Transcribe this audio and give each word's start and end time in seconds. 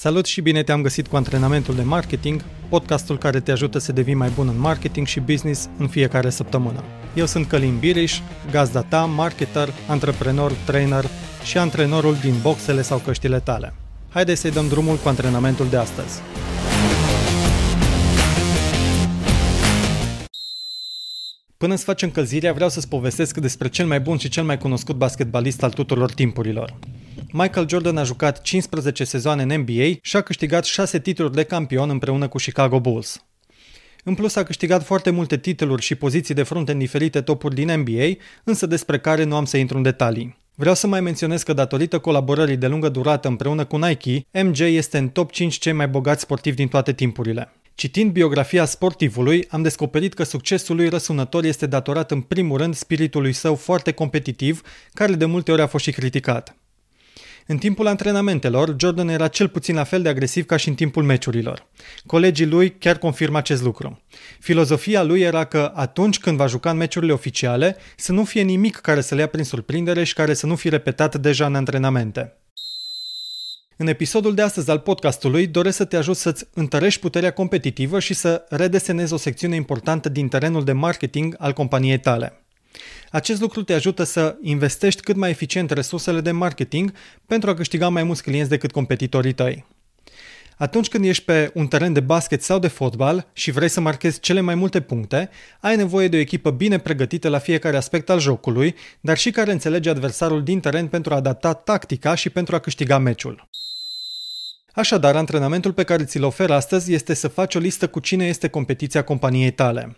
Salut 0.00 0.26
și 0.26 0.40
bine 0.40 0.62
te-am 0.62 0.82
găsit 0.82 1.06
cu 1.06 1.16
antrenamentul 1.16 1.74
de 1.74 1.82
marketing, 1.82 2.44
podcastul 2.68 3.18
care 3.18 3.40
te 3.40 3.50
ajută 3.50 3.78
să 3.78 3.92
devii 3.92 4.14
mai 4.14 4.28
bun 4.34 4.48
în 4.48 4.58
marketing 4.58 5.06
și 5.06 5.20
business 5.20 5.68
în 5.78 5.88
fiecare 5.88 6.30
săptămână. 6.30 6.84
Eu 7.14 7.26
sunt 7.26 7.46
Călin 7.46 7.78
Biriș, 7.78 8.18
gazda 8.50 8.82
ta, 8.82 9.04
marketer, 9.04 9.68
antreprenor, 9.88 10.52
trainer 10.52 11.04
și 11.44 11.58
antrenorul 11.58 12.14
din 12.14 12.34
boxele 12.42 12.82
sau 12.82 12.98
căștile 12.98 13.40
tale. 13.40 13.74
Haideți 14.08 14.40
să-i 14.40 14.50
dăm 14.50 14.68
drumul 14.68 14.96
cu 14.96 15.08
antrenamentul 15.08 15.68
de 15.68 15.76
astăzi. 15.76 16.20
Până 21.56 21.74
să 21.74 21.84
facem 21.84 22.08
încălzirea, 22.08 22.52
vreau 22.52 22.68
să-ți 22.68 22.88
povestesc 22.88 23.36
despre 23.36 23.68
cel 23.68 23.86
mai 23.86 24.00
bun 24.00 24.16
și 24.16 24.28
cel 24.28 24.44
mai 24.44 24.58
cunoscut 24.58 24.96
basketbalist 24.96 25.62
al 25.62 25.70
tuturor 25.70 26.12
timpurilor. 26.12 26.78
Michael 27.32 27.68
Jordan 27.68 27.96
a 27.96 28.02
jucat 28.02 28.42
15 28.42 29.04
sezoane 29.04 29.42
în 29.42 29.60
NBA 29.60 29.98
și 30.02 30.16
a 30.16 30.20
câștigat 30.20 30.64
6 30.64 31.00
titluri 31.00 31.34
de 31.34 31.44
campion 31.44 31.90
împreună 31.90 32.28
cu 32.28 32.36
Chicago 32.36 32.80
Bulls. 32.80 33.24
În 34.04 34.14
plus 34.14 34.36
a 34.36 34.42
câștigat 34.42 34.84
foarte 34.84 35.10
multe 35.10 35.36
titluri 35.36 35.82
și 35.82 35.94
poziții 35.94 36.34
de 36.34 36.42
frunte 36.42 36.72
în 36.72 36.78
diferite 36.78 37.20
topuri 37.20 37.54
din 37.54 37.80
NBA, 37.80 38.22
însă 38.44 38.66
despre 38.66 38.98
care 38.98 39.24
nu 39.24 39.36
am 39.36 39.44
să 39.44 39.56
intru 39.56 39.76
în 39.76 39.82
detalii. 39.82 40.36
Vreau 40.54 40.74
să 40.74 40.86
mai 40.86 41.00
menționez 41.00 41.42
că 41.42 41.52
datorită 41.52 41.98
colaborării 41.98 42.56
de 42.56 42.66
lungă 42.66 42.88
durată 42.88 43.28
împreună 43.28 43.64
cu 43.64 43.76
Nike, 43.76 44.26
MJ 44.42 44.60
este 44.60 44.98
în 44.98 45.08
top 45.08 45.32
5 45.32 45.58
cei 45.58 45.72
mai 45.72 45.88
bogați 45.88 46.22
sportivi 46.22 46.56
din 46.56 46.68
toate 46.68 46.92
timpurile. 46.92 47.52
Citind 47.74 48.12
biografia 48.12 48.64
sportivului, 48.64 49.46
am 49.50 49.62
descoperit 49.62 50.14
că 50.14 50.22
succesul 50.22 50.76
lui 50.76 50.88
răsunător 50.88 51.44
este 51.44 51.66
datorat 51.66 52.10
în 52.10 52.20
primul 52.20 52.58
rând 52.58 52.74
spiritului 52.74 53.32
său 53.32 53.54
foarte 53.54 53.92
competitiv, 53.92 54.62
care 54.92 55.12
de 55.12 55.24
multe 55.24 55.52
ori 55.52 55.62
a 55.62 55.66
fost 55.66 55.84
și 55.84 55.90
criticat. 55.90 56.56
În 57.50 57.58
timpul 57.58 57.86
antrenamentelor, 57.86 58.76
Jordan 58.78 59.08
era 59.08 59.28
cel 59.28 59.48
puțin 59.48 59.74
la 59.74 59.84
fel 59.84 60.02
de 60.02 60.08
agresiv 60.08 60.46
ca 60.46 60.56
și 60.56 60.68
în 60.68 60.74
timpul 60.74 61.02
meciurilor. 61.02 61.66
Colegii 62.06 62.46
lui 62.46 62.78
chiar 62.78 62.98
confirmă 62.98 63.38
acest 63.38 63.62
lucru. 63.62 64.02
Filozofia 64.40 65.02
lui 65.02 65.20
era 65.20 65.44
că 65.44 65.72
atunci 65.74 66.18
când 66.18 66.36
va 66.36 66.46
juca 66.46 66.70
în 66.70 66.76
meciurile 66.76 67.12
oficiale, 67.12 67.76
să 67.96 68.12
nu 68.12 68.24
fie 68.24 68.42
nimic 68.42 68.76
care 68.76 69.00
să 69.00 69.14
le 69.14 69.20
ia 69.20 69.26
prin 69.26 69.44
surprindere 69.44 70.04
și 70.04 70.14
care 70.14 70.34
să 70.34 70.46
nu 70.46 70.56
fie 70.56 70.70
repetat 70.70 71.16
deja 71.16 71.46
în 71.46 71.54
antrenamente. 71.54 72.32
În 73.76 73.86
episodul 73.86 74.34
de 74.34 74.42
astăzi 74.42 74.70
al 74.70 74.78
podcastului 74.78 75.46
doresc 75.46 75.76
să 75.76 75.84
te 75.84 75.96
ajut 75.96 76.16
să-ți 76.16 76.44
întărești 76.54 77.00
puterea 77.00 77.32
competitivă 77.32 78.00
și 78.00 78.14
să 78.14 78.44
redesenezi 78.48 79.12
o 79.12 79.16
secțiune 79.16 79.54
importantă 79.54 80.08
din 80.08 80.28
terenul 80.28 80.64
de 80.64 80.72
marketing 80.72 81.34
al 81.38 81.52
companiei 81.52 81.98
tale. 81.98 82.42
Acest 83.10 83.40
lucru 83.40 83.62
te 83.62 83.72
ajută 83.72 84.02
să 84.02 84.36
investești 84.42 85.00
cât 85.00 85.16
mai 85.16 85.30
eficient 85.30 85.70
resursele 85.70 86.20
de 86.20 86.30
marketing 86.30 86.92
pentru 87.26 87.50
a 87.50 87.54
câștiga 87.54 87.88
mai 87.88 88.02
mulți 88.02 88.22
clienți 88.22 88.50
decât 88.50 88.72
competitorii 88.72 89.32
tăi. 89.32 89.64
Atunci 90.56 90.88
când 90.88 91.04
ești 91.04 91.24
pe 91.24 91.50
un 91.54 91.66
teren 91.66 91.92
de 91.92 92.00
basket 92.00 92.42
sau 92.42 92.58
de 92.58 92.68
fotbal 92.68 93.26
și 93.32 93.50
vrei 93.50 93.68
să 93.68 93.80
marchezi 93.80 94.20
cele 94.20 94.40
mai 94.40 94.54
multe 94.54 94.80
puncte, 94.80 95.30
ai 95.60 95.76
nevoie 95.76 96.08
de 96.08 96.16
o 96.16 96.20
echipă 96.20 96.50
bine 96.50 96.78
pregătită 96.78 97.28
la 97.28 97.38
fiecare 97.38 97.76
aspect 97.76 98.10
al 98.10 98.20
jocului, 98.20 98.74
dar 99.00 99.18
și 99.18 99.30
care 99.30 99.52
înțelege 99.52 99.90
adversarul 99.90 100.42
din 100.42 100.60
teren 100.60 100.86
pentru 100.86 101.12
a 101.12 101.16
adapta 101.16 101.52
tactica 101.52 102.14
și 102.14 102.30
pentru 102.30 102.54
a 102.54 102.58
câștiga 102.58 102.98
meciul. 102.98 103.48
Așadar, 104.72 105.16
antrenamentul 105.16 105.72
pe 105.72 105.84
care 105.84 106.04
ți-l 106.04 106.24
ofer 106.24 106.50
astăzi 106.50 106.92
este 106.92 107.14
să 107.14 107.28
faci 107.28 107.54
o 107.54 107.58
listă 107.58 107.88
cu 107.88 108.00
cine 108.00 108.26
este 108.26 108.48
competiția 108.48 109.04
companiei 109.04 109.50
tale. 109.50 109.96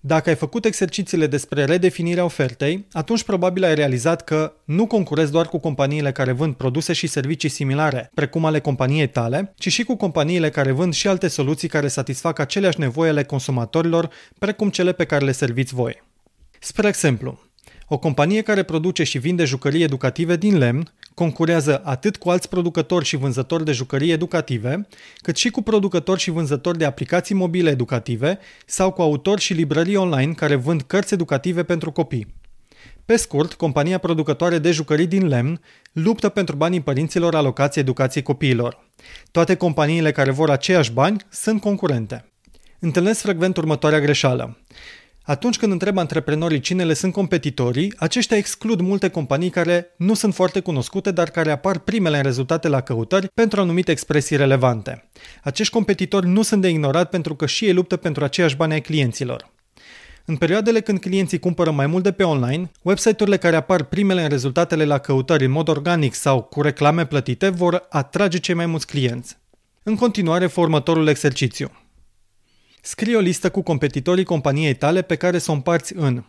Dacă 0.00 0.28
ai 0.28 0.34
făcut 0.34 0.64
exercițiile 0.64 1.26
despre 1.26 1.64
redefinirea 1.64 2.24
ofertei, 2.24 2.86
atunci 2.92 3.22
probabil 3.22 3.64
ai 3.64 3.74
realizat 3.74 4.24
că 4.24 4.52
nu 4.64 4.86
concurezi 4.86 5.32
doar 5.32 5.46
cu 5.46 5.58
companiile 5.58 6.12
care 6.12 6.32
vând 6.32 6.54
produse 6.54 6.92
și 6.92 7.06
servicii 7.06 7.48
similare, 7.48 8.10
precum 8.14 8.44
ale 8.44 8.60
companiei 8.60 9.08
tale, 9.08 9.54
ci 9.56 9.72
și 9.72 9.84
cu 9.84 9.96
companiile 9.96 10.50
care 10.50 10.70
vând 10.70 10.94
și 10.94 11.08
alte 11.08 11.28
soluții 11.28 11.68
care 11.68 11.88
satisfac 11.88 12.38
aceleași 12.38 12.80
nevoi 12.80 13.08
ale 13.08 13.24
consumatorilor, 13.24 14.10
precum 14.38 14.70
cele 14.70 14.92
pe 14.92 15.04
care 15.04 15.24
le 15.24 15.32
serviți 15.32 15.74
voi. 15.74 16.02
Spre 16.58 16.88
exemplu, 16.88 17.40
o 17.88 17.98
companie 17.98 18.42
care 18.42 18.62
produce 18.62 19.02
și 19.02 19.18
vinde 19.18 19.44
jucării 19.44 19.82
educative 19.82 20.36
din 20.36 20.58
lemn 20.58 20.92
concurează 21.14 21.80
atât 21.84 22.16
cu 22.16 22.30
alți 22.30 22.48
producători 22.48 23.04
și 23.04 23.16
vânzători 23.16 23.64
de 23.64 23.72
jucării 23.72 24.10
educative, 24.10 24.86
cât 25.16 25.36
și 25.36 25.50
cu 25.50 25.62
producători 25.62 26.20
și 26.20 26.30
vânzători 26.30 26.78
de 26.78 26.84
aplicații 26.84 27.34
mobile 27.34 27.70
educative 27.70 28.38
sau 28.66 28.92
cu 28.92 29.02
autori 29.02 29.40
și 29.40 29.52
librării 29.52 29.96
online 29.96 30.32
care 30.32 30.54
vând 30.54 30.82
cărți 30.82 31.14
educative 31.14 31.62
pentru 31.62 31.92
copii. 31.92 32.34
Pe 33.04 33.16
scurt, 33.16 33.54
compania 33.54 33.98
producătoare 33.98 34.58
de 34.58 34.70
jucării 34.70 35.06
din 35.06 35.26
lemn 35.26 35.60
luptă 35.92 36.28
pentru 36.28 36.56
banii 36.56 36.80
părinților 36.80 37.34
alocați 37.34 37.78
educației 37.78 38.22
copiilor. 38.22 38.88
Toate 39.30 39.54
companiile 39.54 40.12
care 40.12 40.30
vor 40.30 40.50
aceiași 40.50 40.92
bani 40.92 41.20
sunt 41.30 41.60
concurente. 41.60 42.32
Întâlnesc 42.78 43.20
frecvent 43.20 43.56
următoarea 43.56 44.00
greșeală. 44.00 44.58
Atunci 45.26 45.56
când 45.56 45.72
întreb 45.72 45.98
antreprenorii 45.98 46.60
cine 46.60 46.84
le 46.84 46.94
sunt 46.94 47.12
competitorii, 47.12 47.92
aceștia 47.96 48.36
exclud 48.36 48.80
multe 48.80 49.08
companii 49.08 49.50
care 49.50 49.94
nu 49.96 50.14
sunt 50.14 50.34
foarte 50.34 50.60
cunoscute, 50.60 51.10
dar 51.10 51.30
care 51.30 51.50
apar 51.50 51.78
primele 51.78 52.16
în 52.16 52.22
rezultate 52.22 52.68
la 52.68 52.80
căutări 52.80 53.28
pentru 53.34 53.60
anumite 53.60 53.90
expresii 53.90 54.36
relevante. 54.36 55.08
Acești 55.42 55.72
competitori 55.72 56.26
nu 56.26 56.42
sunt 56.42 56.60
de 56.60 56.68
ignorat 56.68 57.08
pentru 57.10 57.34
că 57.34 57.46
și 57.46 57.64
ei 57.64 57.72
luptă 57.72 57.96
pentru 57.96 58.24
aceiași 58.24 58.56
bani 58.56 58.72
ai 58.72 58.80
clienților. 58.80 59.52
În 60.24 60.36
perioadele 60.36 60.80
când 60.80 61.00
clienții 61.00 61.38
cumpără 61.38 61.70
mai 61.70 61.86
mult 61.86 62.02
de 62.02 62.12
pe 62.12 62.22
online, 62.22 62.70
website-urile 62.82 63.36
care 63.36 63.56
apar 63.56 63.82
primele 63.82 64.22
în 64.22 64.28
rezultatele 64.28 64.84
la 64.84 64.98
căutări 64.98 65.44
în 65.44 65.50
mod 65.50 65.68
organic 65.68 66.14
sau 66.14 66.42
cu 66.42 66.62
reclame 66.62 67.06
plătite 67.06 67.48
vor 67.48 67.86
atrage 67.88 68.38
cei 68.38 68.54
mai 68.54 68.66
mulți 68.66 68.86
clienți. 68.86 69.38
În 69.82 69.96
continuare, 69.96 70.50
următorul 70.56 71.06
exercițiu. 71.06 71.70
Scrie 72.86 73.16
o 73.16 73.20
listă 73.20 73.50
cu 73.50 73.62
competitorii 73.62 74.24
companiei 74.24 74.74
tale 74.74 75.02
pe 75.02 75.16
care 75.16 75.38
să 75.38 75.50
o 75.50 75.54
împarți 75.54 75.94
în 75.96 76.24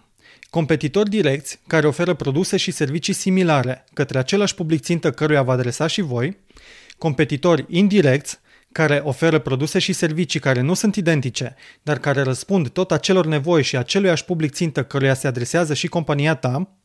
competitori 0.50 1.10
direcți 1.10 1.60
care 1.68 1.88
oferă 1.88 2.14
produse 2.14 2.58
și 2.58 2.72
servicii 2.72 3.14
similare 3.14 3.84
către 3.94 4.18
același 4.18 4.56
public 4.56 4.82
țintă 4.82 5.12
căruia 5.12 5.42
vă 5.42 5.52
adresa 5.52 5.88
și 5.88 6.02
voi, 6.02 6.38
competitori 6.98 7.66
indirecți 7.70 8.40
care 8.72 9.02
oferă 9.04 9.40
produse 9.40 9.80
și 9.80 9.94
servicii 9.94 10.40
care 10.40 10.62
nu 10.62 10.74
sunt 10.74 10.96
identice, 10.96 11.56
dar 11.82 12.00
care 12.00 12.22
răspund 12.22 12.70
tot 12.70 12.92
acelor 12.92 13.26
nevoi 13.26 13.64
și 13.64 13.78
aceluiași 13.78 14.26
public 14.26 14.52
țintă 14.52 14.84
căruia 14.84 15.14
se 15.14 15.28
adresează 15.28 15.74
și 15.74 15.88
compania 15.88 16.36
ta, 16.36 16.78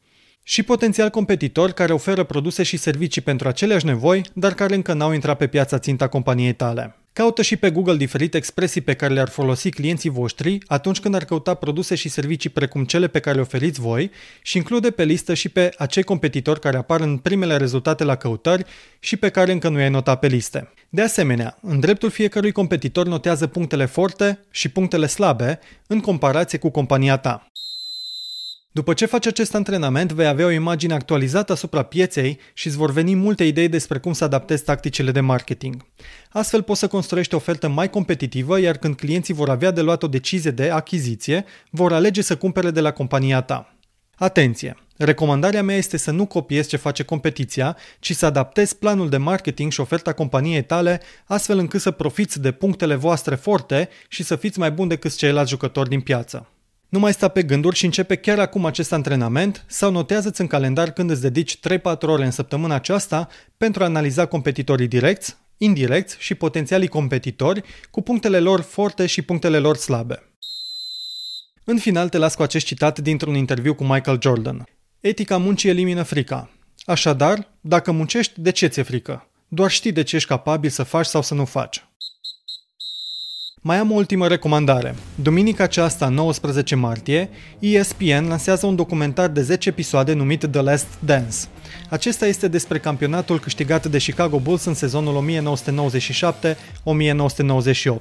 și 0.42 0.62
potențial 0.62 1.10
competitori 1.10 1.74
care 1.74 1.92
oferă 1.92 2.24
produse 2.24 2.62
și 2.62 2.76
servicii 2.76 3.22
pentru 3.22 3.48
aceleași 3.48 3.86
nevoi, 3.86 4.22
dar 4.32 4.54
care 4.54 4.74
încă 4.74 4.92
n-au 4.92 5.12
intrat 5.12 5.36
pe 5.36 5.46
piața 5.46 5.78
ținta 5.78 6.08
companiei 6.08 6.54
tale. 6.54 6.99
Caută 7.12 7.42
și 7.42 7.56
pe 7.56 7.70
Google 7.70 7.96
diferite 7.96 8.36
expresii 8.36 8.80
pe 8.80 8.94
care 8.94 9.12
le-ar 9.14 9.28
folosi 9.28 9.70
clienții 9.70 10.10
voștri 10.10 10.58
atunci 10.66 11.00
când 11.00 11.14
ar 11.14 11.24
căuta 11.24 11.54
produse 11.54 11.94
și 11.94 12.08
servicii 12.08 12.50
precum 12.50 12.84
cele 12.84 13.08
pe 13.08 13.20
care 13.20 13.34
le 13.34 13.42
oferiți 13.42 13.80
voi 13.80 14.10
și 14.42 14.56
include 14.56 14.90
pe 14.90 15.04
listă 15.04 15.34
și 15.34 15.48
pe 15.48 15.74
acei 15.78 16.02
competitori 16.02 16.60
care 16.60 16.76
apar 16.76 17.00
în 17.00 17.16
primele 17.16 17.56
rezultate 17.56 18.04
la 18.04 18.16
căutări 18.16 18.64
și 18.98 19.16
pe 19.16 19.28
care 19.28 19.52
încă 19.52 19.68
nu 19.68 19.78
i-ai 19.78 19.90
notat 19.90 20.18
pe 20.18 20.26
liste. 20.26 20.72
De 20.88 21.02
asemenea, 21.02 21.58
în 21.62 21.80
dreptul 21.80 22.10
fiecărui 22.10 22.52
competitor 22.52 23.06
notează 23.06 23.46
punctele 23.46 23.84
forte 23.84 24.38
și 24.50 24.68
punctele 24.68 25.06
slabe 25.06 25.58
în 25.86 26.00
comparație 26.00 26.58
cu 26.58 26.70
compania 26.70 27.16
ta. 27.16 27.49
După 28.72 28.94
ce 28.94 29.06
faci 29.06 29.26
acest 29.26 29.54
antrenament, 29.54 30.12
vei 30.12 30.26
avea 30.26 30.46
o 30.46 30.50
imagine 30.50 30.94
actualizată 30.94 31.52
asupra 31.52 31.82
pieței 31.82 32.38
și 32.54 32.66
îți 32.66 32.76
vor 32.76 32.92
veni 32.92 33.14
multe 33.14 33.44
idei 33.44 33.68
despre 33.68 33.98
cum 33.98 34.12
să 34.12 34.24
adaptezi 34.24 34.64
tacticile 34.64 35.10
de 35.10 35.20
marketing. 35.20 35.84
Astfel 36.30 36.62
poți 36.62 36.80
să 36.80 36.86
construiești 36.86 37.34
o 37.34 37.36
ofertă 37.36 37.68
mai 37.68 37.90
competitivă, 37.90 38.60
iar 38.60 38.76
când 38.76 38.96
clienții 38.96 39.34
vor 39.34 39.48
avea 39.48 39.70
de 39.70 39.80
luat 39.80 40.02
o 40.02 40.06
decizie 40.06 40.50
de 40.50 40.70
achiziție, 40.70 41.44
vor 41.70 41.92
alege 41.92 42.22
să 42.22 42.36
cumpere 42.36 42.70
de 42.70 42.80
la 42.80 42.90
compania 42.92 43.40
ta. 43.40 43.74
Atenție! 44.14 44.76
Recomandarea 44.96 45.62
mea 45.62 45.76
este 45.76 45.96
să 45.96 46.10
nu 46.10 46.26
copiezi 46.26 46.68
ce 46.68 46.76
face 46.76 47.02
competiția, 47.02 47.76
ci 48.00 48.14
să 48.14 48.26
adaptezi 48.26 48.76
planul 48.76 49.08
de 49.08 49.16
marketing 49.16 49.72
și 49.72 49.80
oferta 49.80 50.12
companiei 50.12 50.64
tale 50.64 51.00
astfel 51.24 51.58
încât 51.58 51.80
să 51.80 51.90
profiți 51.90 52.40
de 52.40 52.52
punctele 52.52 52.94
voastre 52.94 53.34
forte 53.34 53.88
și 54.08 54.22
să 54.22 54.36
fiți 54.36 54.58
mai 54.58 54.70
buni 54.70 54.88
decât 54.88 55.16
ceilalți 55.16 55.50
jucători 55.50 55.88
din 55.88 56.00
piață. 56.00 56.48
Nu 56.90 56.98
mai 56.98 57.12
sta 57.12 57.28
pe 57.28 57.42
gânduri 57.42 57.76
și 57.76 57.84
începe 57.84 58.16
chiar 58.16 58.38
acum 58.38 58.64
acest 58.64 58.92
antrenament 58.92 59.64
sau 59.66 59.90
notează-ți 59.90 60.40
în 60.40 60.46
calendar 60.46 60.90
când 60.90 61.10
îți 61.10 61.20
dedici 61.20 61.58
3-4 61.58 61.60
ore 62.00 62.24
în 62.24 62.30
săptămâna 62.30 62.74
aceasta 62.74 63.28
pentru 63.56 63.82
a 63.82 63.86
analiza 63.86 64.26
competitorii 64.26 64.88
direcți, 64.88 65.36
indirecți 65.56 66.16
și 66.18 66.34
potențialii 66.34 66.88
competitori 66.88 67.62
cu 67.90 68.02
punctele 68.02 68.38
lor 68.38 68.60
forte 68.60 69.06
și 69.06 69.22
punctele 69.22 69.58
lor 69.58 69.76
slabe. 69.76 70.22
În 71.64 71.78
final 71.78 72.08
te 72.08 72.18
las 72.18 72.34
cu 72.34 72.42
acest 72.42 72.66
citat 72.66 72.98
dintr-un 72.98 73.34
interviu 73.34 73.74
cu 73.74 73.84
Michael 73.84 74.18
Jordan. 74.22 74.68
Etica 75.00 75.36
muncii 75.36 75.68
elimină 75.68 76.02
frica. 76.02 76.50
Așadar, 76.84 77.48
dacă 77.60 77.92
muncești, 77.92 78.40
de 78.40 78.50
ce 78.50 78.66
ți-e 78.66 78.82
frică? 78.82 79.28
Doar 79.48 79.70
știi 79.70 79.92
de 79.92 80.02
ce 80.02 80.16
ești 80.16 80.28
capabil 80.28 80.70
să 80.70 80.82
faci 80.82 81.06
sau 81.06 81.22
să 81.22 81.34
nu 81.34 81.44
faci. 81.44 81.84
Mai 83.62 83.76
am 83.76 83.90
o 83.90 83.94
ultimă 83.94 84.26
recomandare. 84.26 84.94
Duminica 85.14 85.64
aceasta, 85.64 86.08
19 86.08 86.74
martie, 86.74 87.28
ESPN 87.58 88.24
lansează 88.28 88.66
un 88.66 88.76
documentar 88.76 89.28
de 89.28 89.42
10 89.42 89.68
episoade 89.68 90.12
numit 90.12 90.46
The 90.50 90.60
Last 90.60 90.86
Dance. 90.98 91.36
Acesta 91.88 92.26
este 92.26 92.48
despre 92.48 92.78
campionatul 92.78 93.40
câștigat 93.40 93.86
de 93.86 93.98
Chicago 93.98 94.38
Bulls 94.38 94.64
în 94.64 94.74
sezonul 94.74 95.24
1997-1998. 97.94 97.96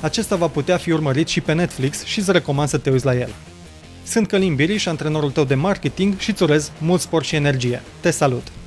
Acesta 0.00 0.36
va 0.36 0.48
putea 0.48 0.76
fi 0.76 0.90
urmărit 0.90 1.28
și 1.28 1.40
pe 1.40 1.52
Netflix 1.52 2.04
și 2.04 2.18
îți 2.18 2.32
recomand 2.32 2.68
să 2.68 2.78
te 2.78 2.90
uiți 2.90 3.04
la 3.04 3.14
el. 3.14 3.30
Sunt 4.04 4.28
Călim 4.28 4.54
Biriș, 4.54 4.86
antrenorul 4.86 5.30
tău 5.30 5.44
de 5.44 5.54
marketing 5.54 6.18
și 6.18 6.30
îți 6.30 6.42
urez 6.42 6.72
mult 6.78 7.00
spor 7.00 7.22
și 7.24 7.34
energie. 7.34 7.82
Te 8.00 8.10
salut! 8.10 8.57